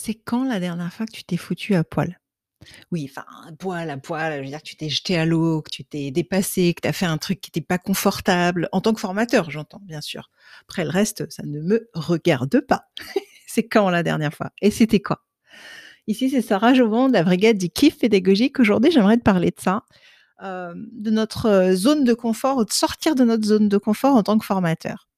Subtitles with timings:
[0.00, 2.20] C'est quand la dernière fois que tu t'es foutu à poil?
[2.92, 5.60] Oui, enfin, à poil, à poil, je veux dire que tu t'es jeté à l'eau,
[5.60, 8.80] que tu t'es dépassé, que tu as fait un truc qui était pas confortable, en
[8.80, 10.30] tant que formateur, j'entends, bien sûr.
[10.62, 12.84] Après le reste, ça ne me regarde pas.
[13.48, 14.50] C'est quand la dernière fois?
[14.62, 15.24] Et c'était quoi?
[16.06, 18.60] Ici, c'est Sarah Jovan de la brigade du kiff pédagogique.
[18.60, 19.82] Aujourd'hui, j'aimerais te parler de ça,
[20.44, 24.22] heu, de notre, zone de confort ou de sortir de notre zone de confort en
[24.22, 25.08] tant que formateur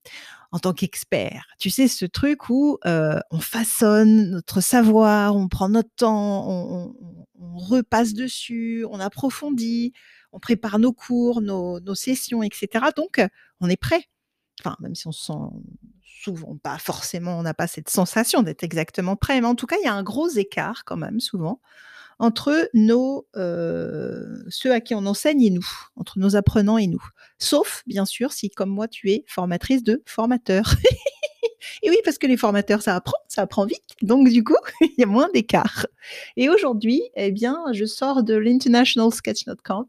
[0.52, 1.46] en tant qu'expert.
[1.58, 6.94] Tu sais, ce truc où euh, on façonne notre savoir, on prend notre temps, on,
[7.54, 9.92] repasse dessus, on approfondit,
[10.32, 12.86] on prépare nos cours, nos, sessions, etc.
[12.96, 13.20] Donc,
[13.60, 14.04] on est prêt.
[14.60, 15.38] Enfin, même si on se sent
[16.04, 19.76] souvent pas forcément, on n'a pas cette sensation d'être exactement prêt, mais en tout cas,
[19.80, 21.60] il y a un gros écart quand même souvent
[22.20, 25.66] entre nos, euh, ceux à qui on enseigne et nous,
[25.96, 27.02] entre nos apprenants et nous.
[27.38, 30.74] Sauf, bien sûr, si comme moi, tu es formatrice de formateurs.
[31.82, 33.82] et oui, parce que les formateurs, ça apprend, ça apprend vite.
[34.02, 35.86] Donc, du coup, il y a moins d'écart.
[36.36, 39.88] Et aujourd'hui, eh bien, je sors de l'International Sketchnote Camp,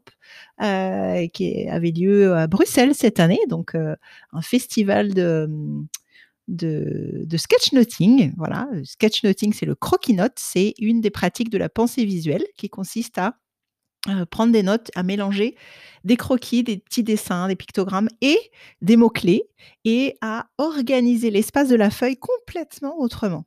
[0.62, 3.94] euh, qui avait lieu à Bruxelles cette année, donc euh,
[4.32, 5.50] un festival de
[6.48, 8.32] de, sketchnoting.
[8.36, 12.68] Voilà, sketchnoting, c'est le croquis note, c'est une des pratiques de la pensée visuelle qui
[12.68, 13.36] consiste à
[14.08, 15.56] euh, prendre des notes, à mélanger
[16.04, 18.38] des croquis, des petits dessins, des pictogrammes et
[18.80, 19.44] des mots-clés
[19.84, 23.44] et à organiser l'espace de la feuille complètement autrement.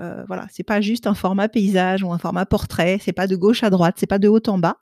[0.00, 3.36] Euh, voilà, c'est pas juste un format paysage ou un format portrait, c'est pas de
[3.36, 4.78] gauche à droite, c'est pas de haut en bas.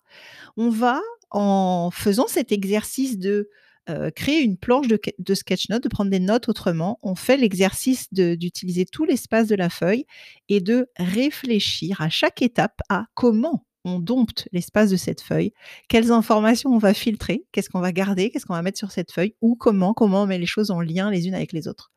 [0.56, 3.48] On va en faisant cet exercice de
[3.88, 6.98] euh, créer une planche de, de sketch de prendre des notes autrement.
[7.02, 10.06] On fait l'exercice d'utiliser tout l'espace de la feuille
[10.48, 15.52] et de réfléchir à chaque étape à comment on dompte l'espace de cette feuille,
[15.88, 19.12] quelles informations on va filtrer, qu'est-ce qu'on va garder, qu'est-ce qu'on va mettre sur cette
[19.12, 21.92] feuille, ou comment, comment on met les choses en lien les unes avec les autres.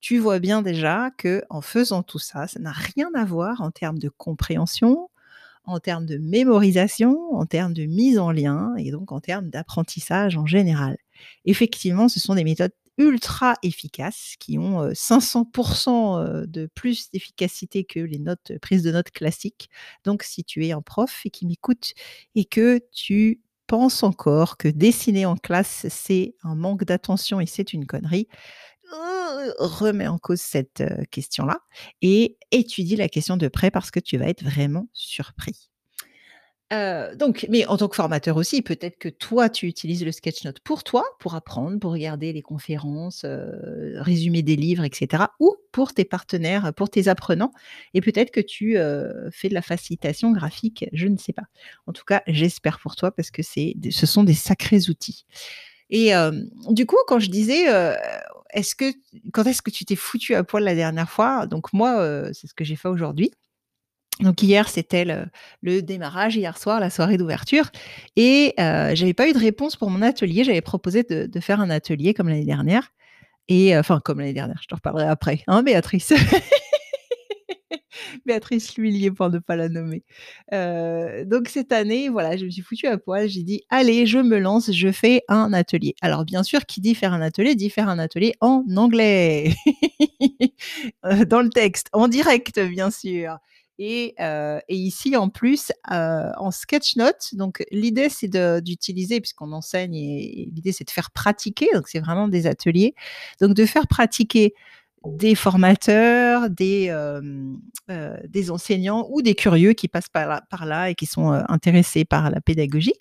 [0.00, 3.70] Tu vois bien déjà que en faisant tout ça, ça n'a rien à voir en
[3.70, 5.08] termes de compréhension,
[5.64, 10.36] en termes de mémorisation, en termes de mise en lien et donc en termes d'apprentissage
[10.36, 10.96] en général.
[11.44, 18.18] Effectivement, ce sont des méthodes ultra efficaces qui ont 500% de plus d'efficacité que les
[18.18, 19.70] notes prises de notes classiques.
[20.04, 21.94] Donc si tu es un prof et qui m'écoute
[22.34, 27.72] et que tu penses encore que dessiner en classe c'est un manque d'attention et c'est
[27.72, 28.28] une connerie,
[29.58, 31.60] remets en cause cette question-là
[32.02, 35.71] et étudie la question de près parce que tu vas être vraiment surpris.
[37.16, 40.84] Donc, mais en tant que formateur aussi, peut-être que toi, tu utilises le sketchnote pour
[40.84, 43.26] toi, pour apprendre, pour regarder les conférences,
[43.96, 45.24] résumer des livres, etc.
[45.38, 47.52] Ou pour tes partenaires, pour tes apprenants.
[47.94, 48.78] Et peut-être que tu
[49.30, 51.44] fais de la facilitation graphique, je ne sais pas.
[51.86, 55.26] En tout cas, j'espère pour toi parce que ce sont des sacrés outils.
[55.90, 56.12] Et
[56.70, 57.64] du coup, quand je disais,
[58.54, 58.94] est-ce que,
[59.32, 61.46] quand est-ce que tu t'es foutu à poil la dernière fois?
[61.46, 63.30] Donc moi, c'est ce que j'ai fait aujourd'hui.
[64.20, 67.70] Donc hier, c'était le, démarrage, hier soir, la soirée d'ouverture.
[68.16, 70.44] Et euh, j'avais pas eu de réponse pour mon atelier.
[70.44, 72.92] J'avais proposé de, faire un atelier comme l'année dernière.
[73.48, 76.12] Et enfin, comme l'année dernière, je te reparlerai après, hein, Béatrice
[78.26, 80.02] Béatrice L'Huillier pour ne pas la nommer.
[80.52, 83.28] Euh, donc cette année, voilà, je me suis foutue à poil.
[83.28, 85.94] J'ai dit, allez, je me lance, je fais un atelier.
[86.00, 89.54] Alors bien sûr, qui dit faire un atelier, dit faire un atelier en anglais.
[91.04, 93.38] Euh, dans le texte, en direct, bien sûr.
[93.84, 98.28] Et, euh, et, ici, en plus, en sketchnote, donc l'idée, c'est
[98.62, 102.94] d'utiliser, puisqu'on enseigne, et l'idée, c'est de faire pratiquer, donc c'est vraiment des ateliers,
[103.40, 104.54] donc de faire pratiquer
[105.04, 107.20] des formateurs, des, euh,
[107.90, 108.16] euh,
[108.50, 112.40] enseignants ou des curieux qui passent par là, et qui sont euh, intéressés par la
[112.40, 112.94] pédagogie,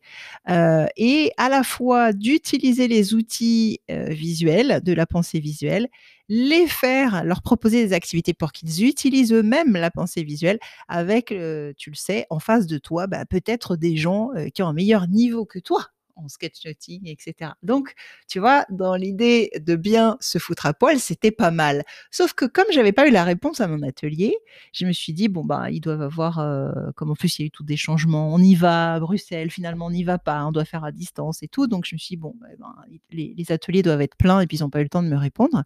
[0.50, 5.90] et à la fois d'utiliser les outils visuels, de la pensée visuelle,
[6.34, 11.90] les faire, leur proposer des activités pour qu'ils utilisent eux-mêmes la pensée visuelle avec, tu
[11.90, 15.46] le sais, en face de toi, bah, peut-être des gens qui ont un meilleur niveau
[15.46, 15.88] que toi
[16.28, 17.52] sketchnoting, etc.
[17.64, 17.94] Donc,
[18.28, 21.84] tu vois, dans l'idée de bien se foutre à poil, c'était pas mal.
[22.12, 24.36] Sauf que comme j'avais pas eu la réponse à mon atelier,
[24.74, 27.46] je me suis dit bon bah ils doivent avoir, euh, comme en plus il y
[27.46, 30.46] a eu tous des changements, on y va à Bruxelles, finalement on n'y va pas,
[30.46, 31.68] on doit faire à distance et tout.
[31.68, 32.76] Donc je me suis dit bon, eh ben,
[33.12, 35.17] les, ateliers doivent être pleins et puis ils n'ont pas eu le temps de me
[35.17, 35.64] répondre.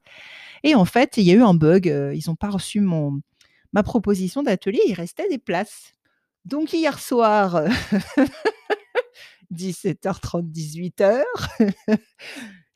[0.63, 3.21] Et en fait, il y a eu un bug, euh, ils n'ont pas reçu mon
[3.73, 5.93] ma proposition d'atelier, il restait des places.
[6.45, 7.61] Donc hier soir,
[9.53, 11.23] 17h30, 18h.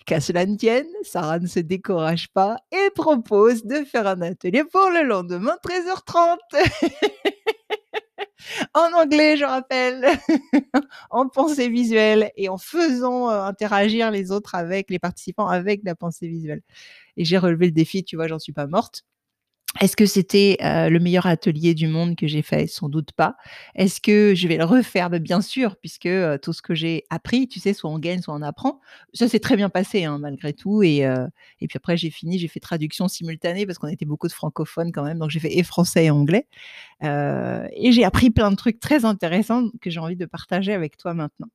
[0.06, 4.63] Qu'à cela ne tienne, Sarah ne se décourage pas et propose de faire un atelier
[4.63, 6.38] pour le lendemain, 13h30.
[8.74, 10.07] en anglais, je rappelle,
[11.12, 15.95] en pensée visuelle et en faisant euh, interagir les autres avec les participants avec la
[15.95, 16.62] pensée visuelle.
[17.18, 19.04] Et j'ai relevé le défi, tu vois, j'en suis pas morte.
[19.81, 22.66] Est-ce que c'était, heu, le meilleur atelier du monde que j'ai fait?
[22.68, 23.36] Sans doute pas.
[23.75, 25.10] Est-ce que je vais le refaire?
[25.12, 28.19] Bah, bien sûr, puisque, heu, tout ce que j'ai appris, tu sais, soit on gagne,
[28.21, 28.81] soit on apprend.
[29.13, 31.27] Ça s'est très bien passé, hein, malgré tout et heu
[31.62, 34.92] et puis après j'ai fini, j'ai fait traduction simultanée parce qu'on était beaucoup de francophones
[34.92, 36.48] quand même, donc j'ai fait et français et anglais,
[37.04, 40.98] heu et j'ai appris plein de trucs très intéressants que j'ai envie de partager avec
[40.98, 41.48] toi maintenant.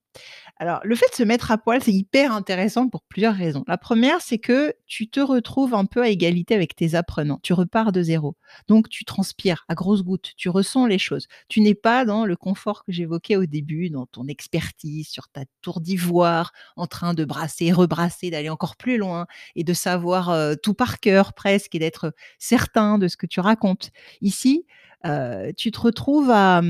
[0.57, 3.65] Alors, le fait de se mettre à poil, c'est hyper intéressant pour plusieurs raisons.
[3.67, 7.41] La première, c'est que tu te retrouves un peu à égalité avec tes apprenants.
[7.43, 8.37] Tu repars de zéro.
[8.69, 11.27] Donc, tu transpires à grosses gouttes, tu ressens les choses.
[11.49, 15.43] Tu n'es pas dans le confort que j'évoquais au début, dans ton expertise, sur ta
[15.61, 19.27] tour d'ivoire, en train de brasser, rebrasser, d'aller encore plus loin
[19.57, 23.41] et de savoir euh, tout par cœur presque et d'être certain de ce que tu
[23.41, 23.91] racontes.
[24.21, 24.67] Ici,
[25.05, 26.63] euh, tu te retrouves à,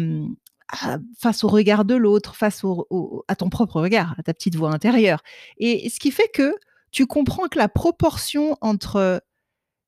[1.18, 4.72] face au regard de l'autre, face au, à ton propre regard, à ta petite voix
[4.72, 5.22] intérieure.
[5.58, 6.54] Et ce qui fait que
[6.90, 9.22] tu comprends que la proportion entre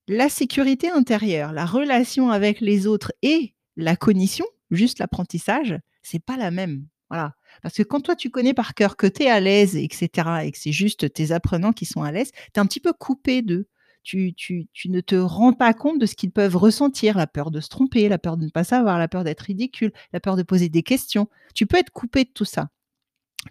[0.09, 6.37] la sécurité intérieure, la relation avec les autres et la cognition, juste l'apprentissage, c'est pas
[6.37, 6.87] la même.
[7.09, 7.35] Voilà.
[7.63, 10.53] Parce que quand toi, tu connais par cœur que tu es à l'aise, etc., et
[10.53, 13.43] que c'est juste tes apprenants qui sont à l'aise, tu es un petit peu coupé
[13.43, 13.69] d'eux
[14.07, 17.69] tu, ne te rends pas compte de ce qu'ils peuvent ressentir, la peur de se
[17.69, 20.69] tromper, la peur de ne pas savoir, la peur d'être ridicule, la peur de poser
[20.69, 21.29] des questions.
[21.55, 22.69] Tu peux être coupé de tout ça.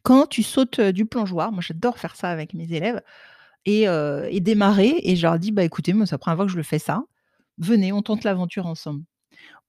[0.03, 3.01] Quand tu sautes euh, du plongeoir, moi j'adore faire ça avec mes élèves,
[3.65, 6.51] et, euh, démarrer, et je leur dis, bah écoutez, moi c'est la première fois que
[6.51, 7.03] je le fais ça,
[7.57, 9.03] venez, on tente l'aventure ensemble.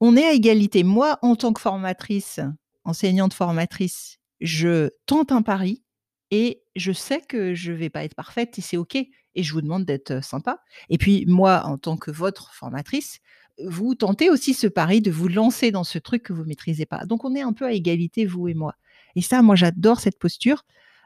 [0.01, 0.85] On est à égalité.
[0.85, 2.41] Moi, en tant que formatrice,
[2.85, 5.83] enseignante formatrice, je tente un pari
[6.31, 8.99] et je sais que je ne vais pas être parfaite et c'est OK
[9.37, 10.61] et je vous demande d'être sympa.
[10.91, 13.21] Et puis moi, en tant que votre formatrice,
[13.65, 17.07] vous tentez aussi ce pari de vous lancer dans ce truc que vous maîtrisez pas.
[17.07, 18.75] Donc on est un peu à égalité, vous et moi.
[19.15, 20.65] Et ça, moi, j'adore cette posture.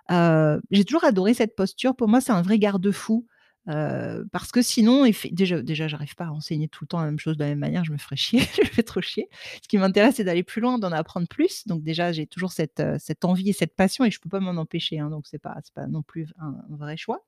[0.08, 1.94] j'ai toujours adoré cette posture.
[1.94, 3.26] Pour moi, c'est un vrai garde-fou.
[3.66, 7.36] parce que sinon, déjà, déjà j'arrive pas à enseigner tout le temps la même chose
[7.36, 9.28] de la même manière, je me ferais chier, je me fais trop chier.
[9.62, 11.66] Ce qui m'intéresse, c'est d'aller plus loin, d'en apprendre plus.
[11.66, 14.60] Donc déjà, j'ai toujours cette, cette envie et cette passion et je peux pas m'en
[14.60, 14.98] empêcher.
[14.98, 17.24] Hein, donc c'est pas, pas non plus un vrai choix.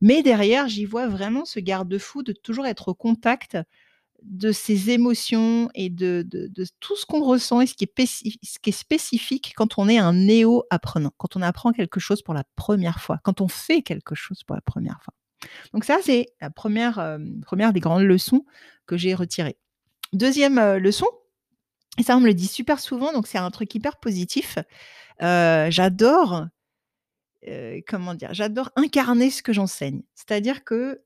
[0.00, 3.56] Mais derrière, j'y vois vraiment ce garde-fou de toujours être au contact
[4.24, 6.26] de ses émotions et de,
[6.80, 11.36] tout ce qu'on ressent et ce qui, est spécifique quand on est un néo-apprenant, quand
[11.36, 14.62] on apprend quelque chose pour la première fois, quand on fait quelque chose pour la
[14.62, 15.14] première fois.
[15.72, 17.18] Donc ça, c'est la première, euh,
[17.72, 18.44] des grandes leçons
[18.86, 19.58] que j'ai retirées.
[20.14, 21.06] Deuxième euh, leçon,
[21.98, 24.58] et ça on me le dit super souvent, donc c'est un truc hyper positif.
[25.22, 26.46] Euh, j'adore
[27.86, 28.32] comment dire?
[28.32, 30.02] J'adore incarner ce que j'enseigne.
[30.14, 31.00] C'est-à-dire que,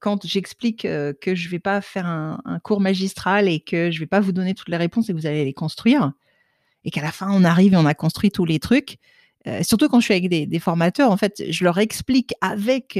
[0.00, 4.20] quand j'explique, que je vais pas faire un cours magistral et que je vais pas
[4.20, 6.12] vous donner toutes les réponses et que vous allez les construire
[6.84, 8.98] et qu'à la fin on arrive et on a construit tous les trucs,
[9.62, 12.98] surtout quand je suis avec des formateurs, en fait, je leur explique avec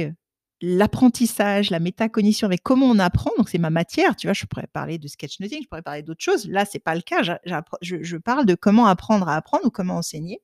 [0.63, 4.33] l'apprentissage, la métacognition, avec comment on apprend, donc c'est ma matière, tu vois?
[4.33, 6.47] Je pourrais parler de sketchnoting, je pourrais parler d'autres choses.
[6.47, 7.23] Là, c'est pas le cas,
[7.81, 10.39] je parle de comment apprendre à apprendre ou comment enseigner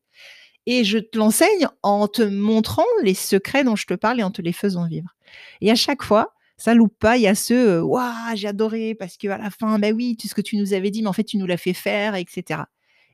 [0.68, 4.31] et je te l'enseigne en te montrant les secrets dont je te parle et en
[4.31, 5.16] te les faisant vivre.
[5.62, 7.16] Et à chaque fois, ça loupe pas.
[7.18, 10.28] Il y a ce waouh, j'ai adoré parce que à la fin, ben oui, tout
[10.28, 12.62] ce que tu nous avais dit, mais en fait, tu nous l'as fait faire, etc.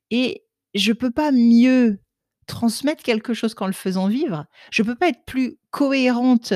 [0.09, 1.99] Et je peux pas mieux
[2.47, 4.45] transmettre quelque chose qu'en le faisant vivre.
[4.71, 6.53] Je peux pas être plus cohérente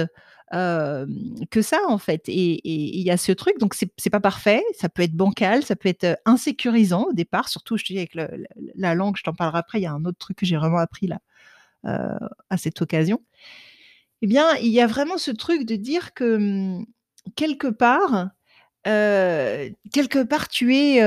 [0.51, 2.23] que ça en fait.
[2.27, 5.75] Et il y a ce truc, donc c'est pas parfait, ça peut être bancal, ça
[5.75, 8.15] peut être insécurisant au départ, surtout je te dis avec
[8.75, 10.79] la langue, je t'en parlerai après, il y a un autre truc que j'ai vraiment
[10.79, 11.19] appris là
[11.83, 13.21] à cette occasion.
[14.21, 16.85] Eh bien, il y a vraiment ce truc de dire que mmh,
[17.35, 18.29] quelque part,
[18.83, 21.01] quelque part tu es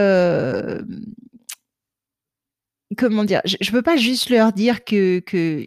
[2.97, 5.64] comment dire, je, ne peux pas juste leur dire que, que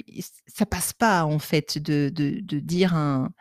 [0.47, 3.31] ça passe pas en fait de, de, de dire un,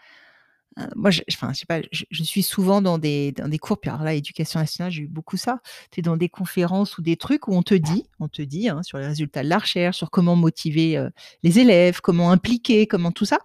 [0.79, 3.79] euh, moi, je, enfin, je sais pas, je, suis souvent dans des, dans des cours,
[3.79, 5.61] puis alors là, éducation nationale, j'ai eu beaucoup ça.
[5.91, 8.69] Tu es dans des conférences ou des trucs où on te dit, on te dit
[8.69, 11.11] hein, sur les résultats de la recherche, sur comment motiver euh,
[11.43, 13.39] les élèves, comment impliquer, comment tout ça.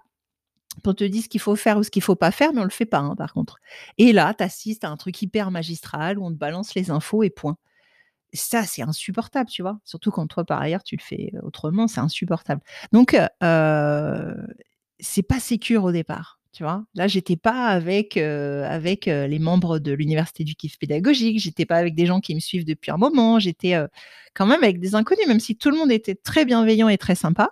[0.86, 2.66] On te dit ce qu'il faut faire ou ce qu'il faut pas faire, mais on
[2.66, 3.58] le fait pas, hein, par contre.
[3.98, 7.24] Et là, tu assistes à un truc hyper magistral où on te balance les infos
[7.24, 7.58] et point.
[8.34, 9.80] Ça, c'est insupportable, tu vois.
[9.86, 12.62] Surtout quand toi, par ailleurs, tu le fais autrement, c'est insupportable.
[12.92, 14.36] Donc, euh,
[15.00, 16.84] c'est pas sécure au départ tu vois?
[16.96, 21.94] Là, j'étais pas avec, avec, les membres de l'université du kiff pédagogique, j'étais pas avec
[21.94, 23.76] des gens qui me suivent depuis un moment, j'étais,
[24.34, 27.14] quand même avec des inconnus, même si tout le monde était très bienveillant et très
[27.14, 27.52] sympa.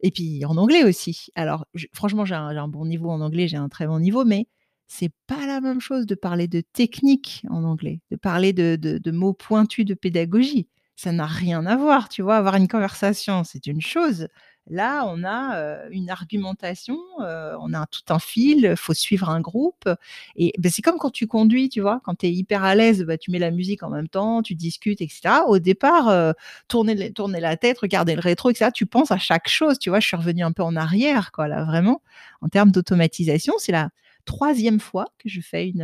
[0.00, 1.26] Et puis en anglais aussi.
[1.34, 4.46] Alors franchement, j'ai un bon niveau en anglais, j'ai un très bon niveau, mais
[4.86, 9.10] c'est pas la même chose de parler de technique en anglais, de parler de de
[9.10, 10.68] mots pointus de pédagogie.
[10.94, 12.36] Ça n'a rien à voir, tu vois?
[12.36, 14.28] Avoir une conversation, c'est une chose,
[14.70, 19.88] Là, on a une argumentation, on a tout un fil, faut suivre un groupe.
[20.36, 23.02] Et ben, c'est comme quand tu conduis, tu vois, quand tu es hyper à l'aise,
[23.04, 25.40] bah, tu mets la musique en même temps, tu discutes, etc.
[25.46, 26.34] Au départ,
[26.68, 28.70] tourner, tourner la tête, regarder le rétro, etc.
[28.72, 30.00] Tu penses à chaque chose, tu vois.
[30.00, 32.00] Je suis revenue un peu en arrière, quoi, là, vraiment.
[32.40, 33.90] En termes d'automatisation, c'est la
[34.24, 35.82] troisième fois que je fais une,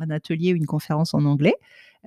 [0.00, 1.54] un atelier ou une conférence en anglais.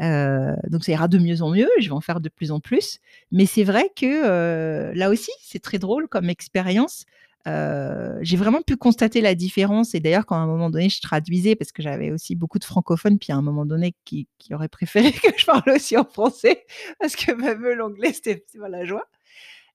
[0.02, 2.60] Euh, donc ça ira de mieux en mieux, je vais en faire de plus en
[2.60, 3.00] plus.
[3.32, 7.06] Mais c'est vrai que euh, là aussi, c'est très drôle comme expérience.
[7.48, 9.96] Euh, j'ai vraiment pu constater la différence.
[9.96, 12.66] Et d'ailleurs, quand à un moment donné, je traduisais, parce que j'avais aussi beaucoup de
[12.66, 16.06] francophones, puis à un moment donné, qui, qui auraient préféré que je parle aussi en
[16.06, 16.66] français,
[17.00, 19.06] parce que même l'anglais, c'était pas la joie.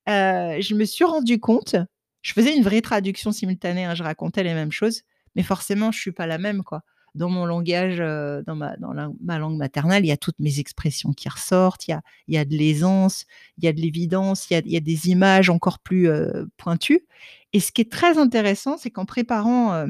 [0.06, 1.76] je me suis rendu compte,
[2.20, 5.02] je faisais une vraie traduction simultanée, hein, je racontais les mêmes choses,
[5.34, 6.82] mais forcément, je suis pas la même, quoi
[7.14, 11.28] dans mon langage, euh, dans, ma, langue maternelle, il y a toutes mes expressions qui
[11.28, 13.26] ressortent, il y a, de l'aisance,
[13.59, 17.07] il y a de l'évidence, il, y a, des images encore plus euh, pointues.
[17.52, 19.87] Et ce qui est très intéressant, c'est qu'en préparant euh,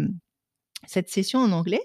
[0.86, 1.82] cette session en anglais,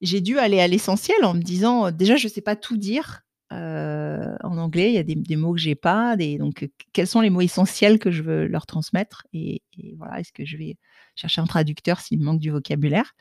[0.00, 3.22] j'ai dû aller à l'essentiel en me disant, déjà, je ne sais pas tout dire.
[3.50, 7.42] en anglais, il y a des, mots que j'ai pas, donc quels sont les mots
[7.42, 10.78] essentiels que je veux leur transmettre et, et voilà, est-ce que je vais
[11.16, 13.14] chercher un traducteur s'il me manque du vocabulaire?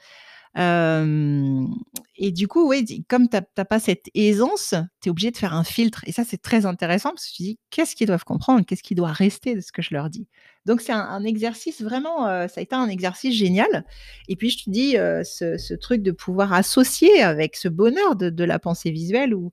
[0.56, 5.54] Et du coup, oui, comme tu n'as pas cette aisance, tu es obligé de faire
[5.54, 6.04] un filtre.
[6.08, 8.96] Et ça, c'est très intéressant parce que tu dis qu'est-ce qu'ils doivent comprendre, qu'est-ce qui
[8.96, 10.28] doit rester de ce que je leur dis?
[10.66, 13.86] Donc, c'est un, exercice vraiment, ça a été un exercice génial.
[14.28, 18.60] Et puis, je te dis, ce, truc de pouvoir associer avec ce bonheur de, la
[18.60, 19.52] pensée visuelle où,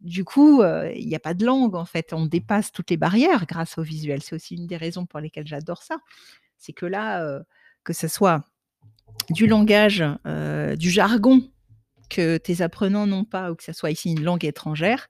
[0.00, 2.12] du coup, il n'y a pas de langue, en fait.
[2.12, 4.22] On dépasse toutes les barrières grâce au visuel.
[4.22, 5.98] C'est aussi une des raisons pour lesquelles j'adore ça.
[6.56, 7.42] C'est que là,
[7.84, 8.44] que ce soit
[9.30, 11.42] du langage, euh, du jargon
[12.10, 15.08] que tes apprenants n'ont pas, ou que ce soit ici une langue étrangère,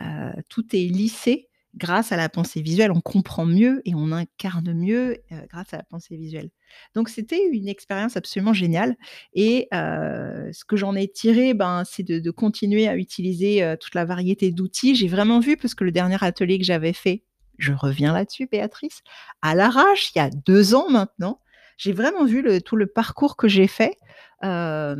[0.00, 2.90] euh, tout est lissé grâce à la pensée visuelle.
[2.90, 6.50] On comprend mieux et on incarne mieux euh, grâce à la pensée visuelle.
[6.94, 8.96] Donc c'était une expérience absolument géniale.
[9.34, 14.04] Et ce que j'en ai tiré, ben, c'est de, de, continuer à utiliser toute la
[14.04, 14.94] variété d'outils.
[14.94, 17.24] J'ai vraiment vu, parce que le dernier atelier que j'avais fait,
[17.58, 19.02] je reviens là-dessus, Béatrice,
[19.42, 21.40] à l'arrache, il y a deux ans maintenant,
[21.78, 23.96] j'ai vraiment vu tout le parcours que j'ai fait
[24.44, 24.96] euh,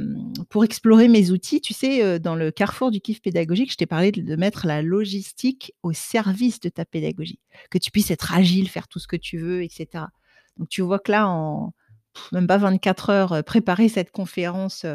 [0.49, 1.61] pour explorer mes outils.
[1.61, 4.81] Tu sais, euh, dans le carrefour du kiff pédagogique, je t'ai parlé de, mettre la
[4.81, 9.17] logistique au service de ta pédagogie, que tu puisses être agile, faire tout ce que
[9.17, 10.05] tu veux, etc.
[10.57, 11.75] Donc tu vois que là, en
[12.31, 14.87] même pas 24 heures, euh, préparer cette conférence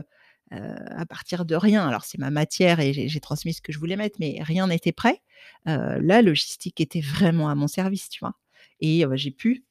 [0.51, 1.87] à partir de rien.
[1.87, 4.91] Alors c'est ma matière et j'ai transmis ce que je voulais mettre, mais rien n'était
[4.91, 5.23] prêt.
[5.65, 8.35] la logistique était vraiment à mon service, tu vois.
[8.79, 9.63] Et j'ai pu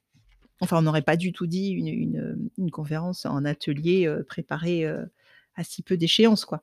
[0.63, 5.05] Enfin, on n'aurait pas du tout dit une, conférence en atelier euh, préparé euh,
[5.57, 6.63] à si peu d'échéance, quoi.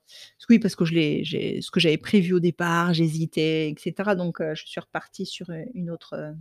[0.49, 4.15] Oui, parce que ce que j'avais prévu au départ, j'hésitais, etc.
[4.15, 6.33] Donc, euh, je suis repartie sur une autre,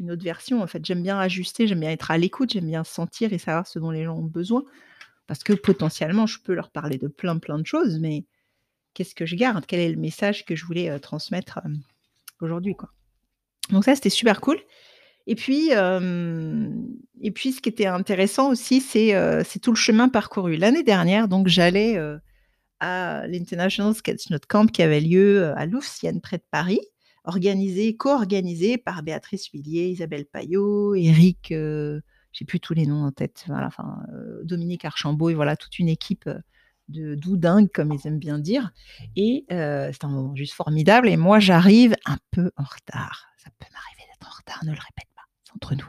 [0.00, 0.62] une autre version.
[0.62, 3.66] En fait, j'aime bien ajuster, j'aime bien être à l'écoute, j'aime bien sentir et savoir
[3.66, 4.64] ce dont les gens ont besoin,
[5.26, 8.24] parce que potentiellement, je peux leur parler de plein, plein de choses, mais
[8.94, 9.66] qu'est-ce que je garde?
[9.66, 11.60] Quel est le message que je voulais transmettre
[12.40, 12.88] aujourd'hui, quoi?
[13.68, 14.58] Donc ça, c'était super cool.
[15.26, 20.56] Et puis, et puis, ce qui était intéressant aussi, c'est tout le chemin parcouru.
[20.56, 21.98] L'année dernière, donc, j'allais
[22.80, 26.80] à l'International Sketchnote Camp qui avait lieu à Louvciennes, près de Paris,
[27.24, 31.54] organisé, co-organisé par Béatrice Villiers, Isabelle Payot, Eric,
[32.32, 34.00] j'ai plus tous les noms en tête, voilà, enfin,
[34.42, 36.28] Dominique Archambault, et voilà, toute une équipe
[36.88, 38.72] de doudingues, comme ils aiment bien dire.
[39.14, 41.08] Et c'est un moment juste formidable.
[41.08, 43.26] Et moi, j'arrive un peu en retard.
[43.38, 45.06] Ça peut m'arriver d'être en retard, ne le répète
[45.54, 45.88] entre nous.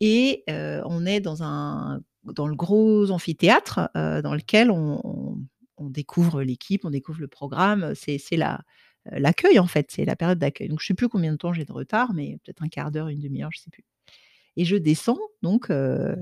[0.00, 5.36] Et on est dans, un, dans le gros amphithéâtre dans lequel on,
[5.80, 7.92] découvre l'équipe, on découvre le programme.
[7.94, 8.60] C'est la,
[9.06, 10.68] l'accueil en fait, c'est la période d'accueil.
[10.68, 12.90] Donc je ne sais plus combien de temps j'ai de retard, mais peut-être un quart
[12.90, 13.84] d'heure, une demi-heure, je sais plus.
[14.58, 15.70] Et je descends donc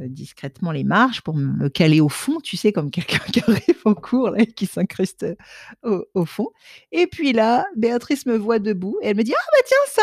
[0.09, 3.95] discrètement les marches pour me caler au fond, tu sais, comme quelqu'un qui arrive au
[3.95, 5.25] cours et qui s'incruste
[5.83, 6.51] au, fond.
[6.93, 10.03] Et puis là, Béatrice me voit debout et elle me dit Ah, bah tiens,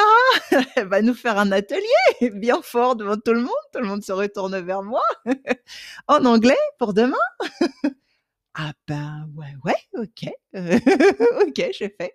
[0.50, 1.84] Sarah, elle va nous faire un atelier
[2.34, 3.52] bien fort devant tout le monde.
[3.72, 5.04] Tout le monde se retourne vers moi
[6.08, 7.16] en anglais pour demain.
[8.56, 12.14] Ah ben ouais, ouais, ok, ok, je fais.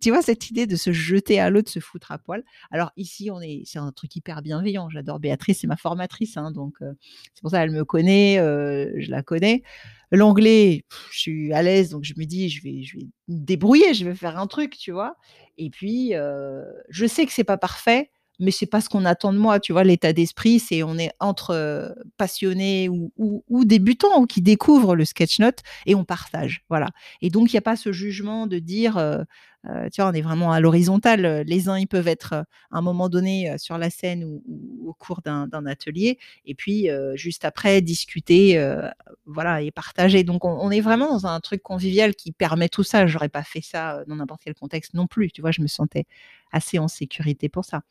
[0.00, 2.44] Tu vois cette idée de se jeter à l'eau, de se foutre à poil.
[2.70, 4.88] Alors ici, on est, c'est un truc hyper bienveillant.
[4.88, 9.22] J'adore Béatrice, c'est ma formatrice, hein, donc c'est pour ça qu'elle me connaît, je la
[9.24, 9.64] connais.
[10.12, 13.92] L'anglais, je suis à l'aise, donc je me dis, je vais, je vais me débrouiller,
[13.92, 15.16] je vais faire un truc, tu vois.
[15.58, 16.12] Et puis,
[16.88, 19.60] je sais que c'est pas parfait, mais c'est pas ce qu'on attend de moi.
[19.60, 25.04] Tu vois, l'état d'esprit, c'est on est entre passionnés ou, ou, débutants qui découvrent le
[25.04, 26.64] sketch note et on partage.
[26.68, 26.88] Voilà.
[27.22, 28.98] Et donc, il n'y a pas ce jugement de dire
[29.66, 31.42] Euh, tu vois, on est vraiment à l'horizontale.
[31.46, 34.42] Les uns, ils peuvent être à un moment donné sur la scène ou,
[34.88, 38.58] au cours d'un atelier, et puis juste après discuter,
[39.26, 40.24] voilà, et partager.
[40.24, 43.06] Donc, on, est vraiment dans un truc convivial qui permet tout ça.
[43.06, 45.30] J'aurais pas fait ça dans n'importe quel contexte non plus.
[45.30, 46.06] Tu vois, je me sentais
[46.52, 47.82] assez en sécurité pour ça.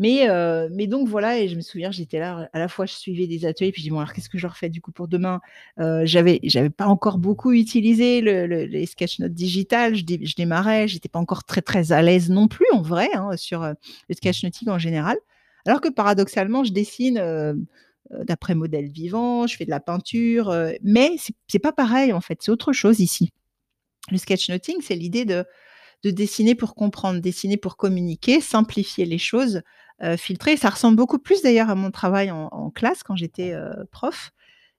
[0.00, 2.94] Mais, euh, mais donc voilà, et je me souviens, j'étais là, à la fois je
[2.94, 5.08] suivais des ateliers, puis je dis, bon, alors qu'est-ce que je refais du coup pour
[5.08, 5.40] demain?
[5.78, 11.10] Euh, J'avais j'avais pas encore beaucoup utilisé le, les sketchnotes digitales, je, je démarrais, j'étais
[11.10, 13.74] pas encore très très à l'aise non plus en vrai hein, sur euh,
[14.08, 15.18] le sketchnoting en général.
[15.66, 17.52] Alors que paradoxalement, je dessine euh,
[18.22, 20.50] d'après modèle vivant, je fais de la peinture,
[20.82, 21.10] mais
[21.46, 23.32] c'est pas pareil en fait, c'est autre chose ici.
[24.10, 25.44] Le sketchnoting, c'est l'idée de
[26.02, 29.60] de dessiner pour comprendre, dessiner pour communiquer, simplifier les choses,
[30.02, 30.56] euh, filtrer.
[30.56, 34.32] Ça ressemble beaucoup plus d'ailleurs à mon travail en, classe quand j'étais euh, prof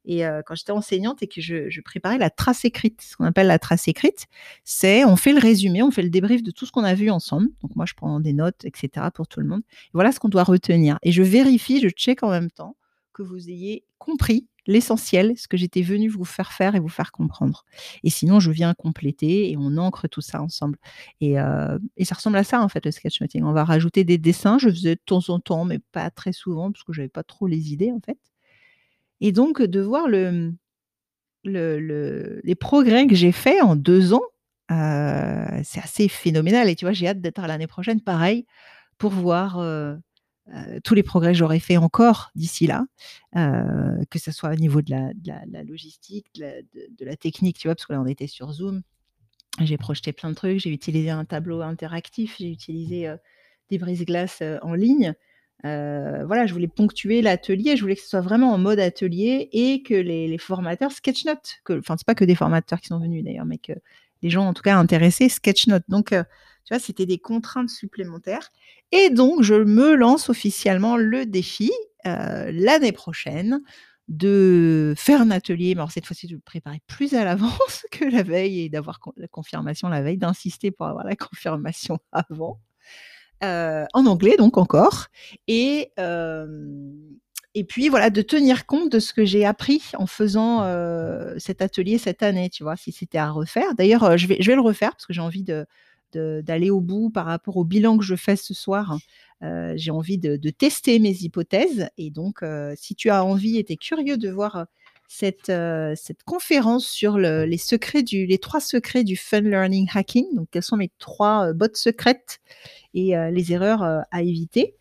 [0.04, 3.02] et euh, quand j'étais enseignante et que je, préparais la trace écrite.
[3.02, 4.26] Ce qu'on appelle la trace écrite,
[4.64, 7.10] c'est on fait le résumé, on fait le débrief de tout ce qu'on a vu
[7.10, 7.50] ensemble.
[7.62, 9.08] Donc moi, je prends des notes, etc.
[9.14, 9.62] pour tout le monde.
[9.94, 10.98] voilà ce qu'on doit retenir.
[11.04, 12.76] Et je vérifie, je check en même temps
[13.12, 17.12] que vous ayez compris l'essentiel, ce que j'étais venu vous faire faire et vous faire
[17.12, 17.66] comprendre.
[18.04, 20.78] Et sinon, je viens compléter et on ancre tout ça ensemble.
[21.20, 23.44] Et, euh, ça ressemble à ça, en fait, le sketchnoting.
[23.44, 24.58] On va rajouter des dessins.
[24.60, 27.48] Je faisais de temps en temps, mais pas très souvent, parce que j'avais pas trop
[27.48, 28.18] les idées, en fait.
[29.20, 30.54] Et donc, de voir le,
[31.44, 34.24] les progrès que j'ai faits en deux ans,
[34.72, 36.70] euh, c'est assez phénoménal.
[36.70, 38.46] Et tu vois, j'ai hâte d'être à l'année prochaine, pareil,
[38.98, 39.96] pour voir euh,
[40.50, 42.86] euh, tous les progrès que j'aurais fait encore d'ici là,
[43.38, 47.86] euh, que ce soit au niveau de la, logistique, de la, technique, tu vois, parce
[47.86, 48.82] que là on était sur Zoom,
[49.62, 53.18] j'ai projeté plein de trucs, j'ai utilisé un tableau interactif, j'ai utilisé euh,
[53.70, 55.14] des brises-glaces en ligne.
[55.64, 59.84] voilà, je voulais ponctuer l'atelier, je voulais que ce soit vraiment en mode atelier et
[59.84, 63.60] que les, formateurs sketchnote, enfin c'est pas que des formateurs qui sont venus d'ailleurs, mais
[63.60, 63.74] que
[64.24, 65.84] les gens en tout cas intéressés sketchnote.
[65.88, 66.14] Donc
[66.66, 68.52] tu vois, c'était des contraintes supplémentaires.
[68.92, 71.72] Et donc, je me lance officiellement le défi
[72.06, 73.62] euh, l'année prochaine
[74.08, 78.06] de faire un atelier, mais alors cette fois-ci de le préparer plus à l'avance que
[78.06, 82.60] la veille et d'avoir la confirmation la veille, d'insister pour avoir la confirmation avant,
[83.44, 85.08] euh, en anglais donc encore,
[85.48, 86.68] et, euh,
[87.54, 90.66] et puis voilà, de tenir compte de ce que j'ai appris en faisant
[91.38, 93.76] cet atelier cette année, tu vois, si c'était à refaire.
[93.76, 95.66] D'ailleurs, je vais, je vais le refaire parce que j'ai envie de,
[96.18, 98.98] d'aller au bout par rapport au bilan que je fais ce soir.
[99.44, 101.90] Euh, j'ai envie de, tester mes hypothèses.
[101.98, 104.66] Et donc, euh, si tu as envie et tu es curieux de voir euh,
[105.96, 110.64] cette, conférence sur les secrets du, les trois secrets du fun learning hacking, donc quelles
[110.64, 112.40] sont mes trois bottes secrètes
[112.94, 114.76] et les erreurs à éviter,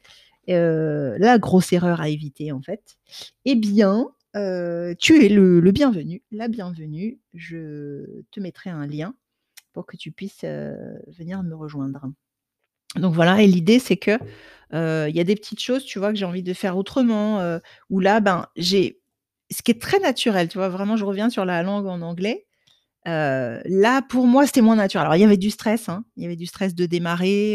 [0.47, 2.97] la grosse erreur à éviter en fait,
[3.45, 7.19] eh bien, tu es le, bienvenu, la bienvenue.
[7.35, 9.15] Je te mettrai un lien
[9.73, 12.07] pour que tu puisses venir me rejoindre.
[12.97, 14.19] Donc voilà, et l'idée c'est que
[14.73, 17.59] il y a des petites choses, tu vois, que j'ai envie de faire autrement.
[17.89, 19.01] où là, ben, j'ai
[19.51, 20.69] ce qui est très naturel, tu vois.
[20.69, 22.47] Vraiment, je reviens sur la langue en anglais.
[23.05, 25.07] là, pour moi, c'était moins naturel.
[25.07, 27.55] Alors, il y avait du stress, hein, il y avait du stress de démarrer,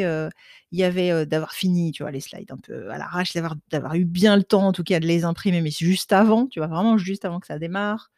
[0.72, 3.96] il y avait d'avoir fini, tu vois, les slides un peu à l'arrache, d'avoir, d'avoir
[3.96, 6.68] eu bien le temps, en tout cas, de les imprimer, mais juste avant, tu vois,
[6.68, 8.10] vraiment juste avant que ça démarre.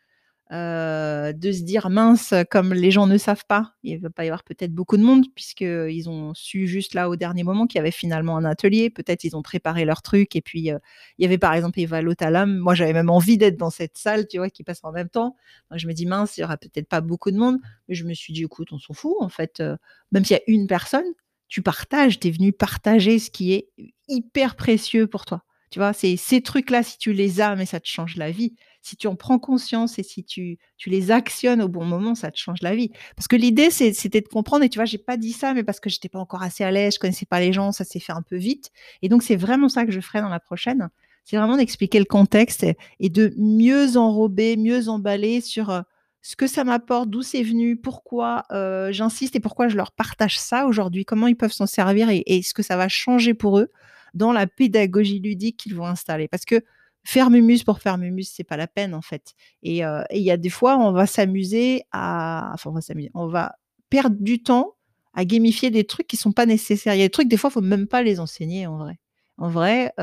[0.53, 4.27] Euh, de se dire mince, comme les gens ne savent pas, il va pas y
[4.29, 7.81] avoir peut-être beaucoup de monde puisqu'ils ont su juste là au dernier moment qu'il y
[7.81, 8.89] avait finalement un atelier.
[8.89, 10.79] Peut-être ils ont préparé leur truc et puis euh,
[11.17, 12.59] il y avait par exemple Eva Lotalam.
[12.59, 15.35] Moi j'avais même envie d'être dans cette salle, tu vois, qui passe en même temps.
[15.71, 17.57] je me dis mince, il y aura peut-être pas beaucoup de monde,
[17.89, 19.59] mais je me suis dit écoute, on s'en fout en fait.
[19.59, 19.75] Euh,
[20.13, 21.05] même s'il y a une personne,
[21.49, 23.69] tu partages, tu es venu partager ce qui est
[24.07, 25.43] hyper précieux pour toi.
[25.71, 28.95] Tu vois, ces trucs-là, si tu les as, mais ça te change la vie si
[28.95, 32.37] tu en prends conscience et si tu, tu les actionnes au bon moment, ça te
[32.37, 32.91] change la vie.
[33.15, 35.79] Parce que l'idée, c'était de comprendre, et tu vois, j'ai pas dit ça, mais parce
[35.79, 38.13] que j'étais pas encore assez à l'aise, je connaissais pas les gens, ça s'est fait
[38.13, 38.71] un peu vite.
[39.01, 40.89] Et donc, c'est vraiment ça que je ferai dans la prochaine.
[41.25, 42.65] C'est vraiment d'expliquer le contexte
[42.99, 45.81] et, de mieux enrober, mieux emballer sur euh,
[46.21, 50.39] ce que ça m'apporte, d'où c'est venu, pourquoi euh, j'insiste et pourquoi je leur partage
[50.39, 53.59] ça aujourd'hui, comment ils peuvent s'en servir et, et ce que ça va changer pour
[53.59, 53.69] eux
[54.13, 56.29] dans la pédagogie ludique qu'ils vont installer.
[56.29, 56.63] Parce que
[57.07, 59.33] faire mumus pour faire mumus, c'est pas la peine en fait.
[59.63, 63.27] Et il y a des fois, on va s'amuser à, enfin, on va s'amuser, on
[63.27, 63.55] va
[63.89, 64.75] perdre du temps
[65.13, 66.95] à gamifier des trucs qui sont pas nécessaires.
[66.95, 68.99] Il y a des trucs, des fois, faut même pas les enseigner en vrai.
[69.37, 69.93] En vrai,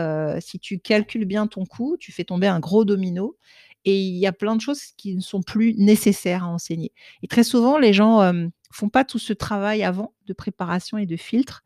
[0.40, 3.36] si tu calcules bien ton coût, tu fais tomber un gros domino
[3.84, 6.90] et il y a plein de choses qui ne sont plus nécessaires à enseigner.
[7.22, 11.04] Et très souvent, les gens euh, font pas tout ce travail avant de préparation et
[11.04, 11.64] de filtre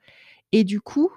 [0.51, 1.13] et du coup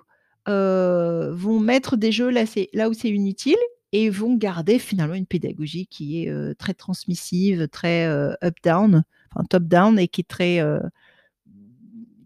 [0.45, 3.57] vont mettre des jeux là où c'est inutile
[3.91, 8.07] et vont garder finalement une pédagogie qui est très transmissive, très
[8.43, 10.61] up-down, enfin top-down et qui est très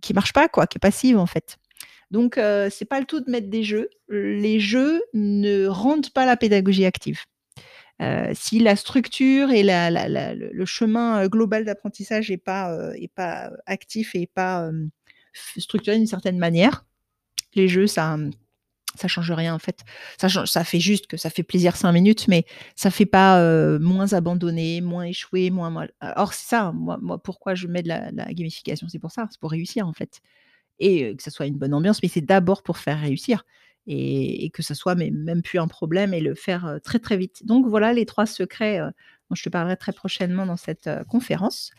[0.02, 1.58] qui marche pas quoi, qui est passive en fait.
[2.12, 2.36] Donc
[2.70, 3.90] c'est pas le tout de mettre des jeux.
[4.10, 7.22] Les jeux ne rendent pas la pédagogie active.
[8.34, 12.78] Si la structure et le chemin, global d'apprentissage est pas,
[13.16, 14.70] pas, actif et pas,
[15.58, 16.86] structuré d'une certaine manière,
[17.56, 18.18] les jeux ça,
[18.98, 19.82] ça change rien en fait.
[20.20, 23.42] Ça change ça fait juste que ça fait plaisir 5 minutes, mais ça fait pas,
[23.42, 27.68] heu, moins abandonné, moins échoué, moins mal or c'est ça, hein, moi moi pourquoi je
[27.68, 30.22] mets de la gamification, c'est pour ça, c'est pour réussir en fait
[30.80, 33.46] et heu, que ça soit une bonne ambiance, mais c'est d'abord pour faire réussir
[33.88, 37.18] et et que ça soit même plus un problème et le faire, heu, très, très
[37.18, 37.46] vite.
[37.46, 38.80] Donc voilà les 3 secrets,
[39.34, 41.72] je te parlerai très prochainement dans cette, heu, conférence.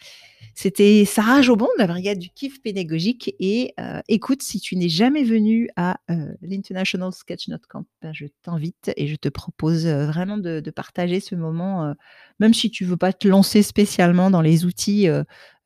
[0.54, 4.88] C'était Sarah Jobon de la brigade du kiff pédagogique et heu, écoute, si tu n'es
[4.88, 9.87] jamais venue à, heu, l'International Sketch Note Camp, ben, je t'invite et je te propose,
[9.87, 11.94] vraiment de partager ce moment,
[12.40, 15.09] même si tu veux pas te lancer spécialement dans les outils,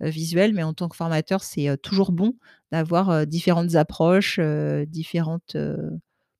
[0.00, 2.34] visuels, mais en tant que formateur, c'est, toujours bon
[2.72, 4.40] d'avoir, différentes approches,
[4.88, 5.56] différentes,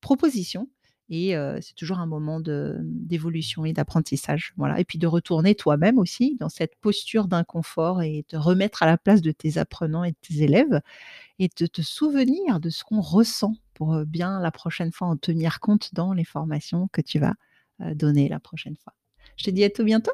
[0.01, 0.67] propositions
[1.11, 5.99] et c'est toujours un moment de d'évolution et d'apprentissage, voilà et puis de retourner toi-même
[5.99, 10.11] aussi dans cette posture d'inconfort et te remettre à la place de tes apprenants et
[10.11, 10.81] de tes élèves
[11.39, 15.59] et de te souvenir de ce qu'on ressent pour, bien la prochaine fois en tenir
[15.59, 17.33] compte dans les formations que tu vas,
[17.79, 18.93] donner la prochaine fois.
[19.35, 20.11] Je te dis à tout bientôt.